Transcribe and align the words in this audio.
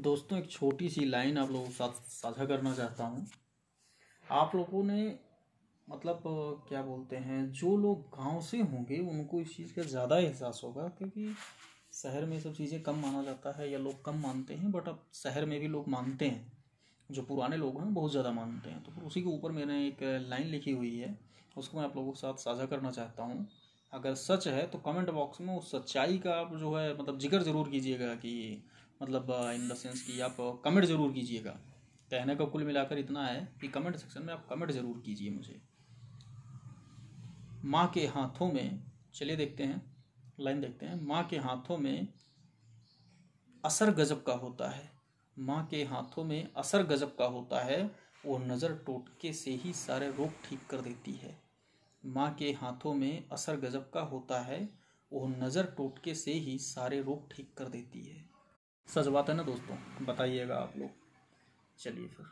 दोस्तों, 0.00 0.38
एक 0.38 0.50
छोटी 0.50 0.88
सी 0.88 1.04
लाइन 1.04 1.38
आप 1.38 1.50
लोगों 1.50 1.66
के 1.66 1.72
साथ 1.72 2.02
साझा 2.08 2.44
करना 2.44 2.72
चाहता 2.74 3.04
हूँ। 3.04 3.26
आप 4.24 4.54
लोगों 4.54 4.82
ने 4.84 5.02
मतलब 5.88 6.22
क्या 6.68 6.82
बोलते 6.82 7.16
हैं, 7.16 7.50
जो 7.52 7.76
लोग 7.76 8.06
गाँव 8.10 8.40
से 8.42 8.60
होंगे, 8.60 8.98
उनको 9.00 9.40
इस 9.40 9.56
चीज़ 9.56 9.74
का 9.74 9.82
ज़्यादा 9.82 10.18
एहसास 10.18 10.60
होगा, 10.64 10.86
क्योंकि 10.88 11.34
शहर 11.92 12.24
में 12.24 12.38
सब 12.40 12.54
चीज़ें 12.54 12.80
कम 12.82 12.96
माना 12.96 13.22
जाता 13.22 13.52
है 13.58 13.70
या 13.70 13.78
लोग 13.78 14.04
कम 14.04 14.20
मानते 14.22 14.54
हैं, 14.54 14.72
बट 14.72 14.88
अब 14.88 15.04
शहर 15.14 15.46
में 15.46 15.58
भी 15.60 15.68
लोग 15.68 15.88
मानते 15.88 16.28
हैं। 16.28 16.52
जो 17.10 17.22
पुराने 17.22 17.56
लोग 17.56 17.80
हैं, 17.80 17.92
बहुत 17.94 18.10
ज़्यादा 18.10 18.30
मानते 18.32 18.70
हैं। 18.70 18.82
तो 18.84 18.92
फिर 18.92 19.04
उसी 19.04 19.22
के 19.22 19.28
ऊपर 19.28 19.52
मैंने 19.52 19.86
एक 19.86 20.02
लाइन 20.28 20.46
लिखी 20.46 20.70
हुई 20.70 20.96
है, 20.96 21.16
उसको 21.56 21.78
मैं 21.78 21.84
आप 21.84 21.96
लोगों 21.96 22.12
के 22.12 22.20
साथ 22.20 22.34
साझा 22.38 22.66
करना 22.66 22.90
चाहता 22.90 23.22
हूँ। 23.22 23.46
अगर 23.92 24.14
सच 24.16 24.46
है 24.48 24.66
तो 24.66 24.78
कमेंट 24.78 25.10
बॉक्स 25.10 25.40
में 25.40 25.56
उस 25.56 25.70
सच्चाई 25.72 26.18
का 26.18 26.34
आप 26.34 26.54
जो 26.56 26.74
है 26.74 26.92
मतलब 26.98 27.18
ज़िक्र 27.18 27.42
ज़रूर 27.42 27.68
कीजिएगा 27.68 28.14
कि 28.14 28.62
मतलब 29.00 29.30
इन 29.54 29.68
द 29.68 29.74
सेंस 29.74 30.02
कि 30.02 30.20
आप 30.20 30.36
कमेंट 30.64 30.84
ज़रूर 30.86 31.12
कीजिएगा। 31.12 31.50
कहने 32.10 32.36
का 32.36 32.44
कुल 32.44 32.64
मिलाकर 32.64 32.98
इतना 32.98 33.26
है 33.26 33.48
कि 33.60 33.68
कमेंट 33.68 33.96
सेक्शन 33.96 34.22
में 34.22 34.32
आप 34.34 34.46
कमेंट 34.50 34.70
ज़रूर 34.72 35.02
कीजिए 35.04 35.30
मुझे। 35.30 35.60
माँ 37.64 37.86
के 37.94 38.06
हाथों 38.06 38.52
में, 38.52 38.82
चलिए 39.14 39.36
देखते 39.36 39.64
हैं 39.64 39.82
लाइन 40.40 40.60
देखते 40.60 40.86
हैं। 40.86 41.00
माँ 41.02 41.26
के 41.26 41.38
हाथों 41.38 41.76
में 41.78 42.08
असर 43.64 43.90
गजब 43.90 44.22
का 44.22 44.32
होता 44.34 44.70
है। 44.70 44.90
माँ 45.36 45.66
के 45.66 45.82
हाथों 45.84 46.24
में 46.24 46.52
असर 46.54 46.82
गजब 46.82 47.14
का 47.16 47.24
होता 47.26 47.60
है, 47.64 47.82
वो 48.26 48.38
नज़र 48.38 48.74
टोटके 48.86 49.32
से 49.32 49.50
ही 49.54 49.72
सारे 49.72 50.08
रोग 50.08 50.42
ठीक 50.44 50.66
कर 50.70 50.80
देती 50.80 51.12
है। 51.12 51.38
माँ 52.02 52.34
के 52.34 52.50
हाथों 52.52 52.94
में 52.94 53.28
असर 53.28 53.56
गजब 53.56 53.90
का 53.90 54.00
होता 54.02 54.40
है, 54.40 54.58
वो 55.12 55.26
नज़र 55.28 55.66
टोटके 55.76 56.14
से 56.14 56.32
ही 56.32 56.58
सारे 56.58 57.00
रोग 57.02 57.32
ठीक 57.32 57.54
कर 57.58 57.68
देती 57.68 58.02
है। 58.02 58.29
सच 58.94 59.06
बात 59.06 59.28
है 59.28 59.34
ना 59.34 59.42
दोस्तों? 59.42 60.06
बताइएगा 60.06 60.56
आप 60.56 60.72
लोग। 60.76 60.90
चलिए 61.78 62.08
फिर। 62.08 62.26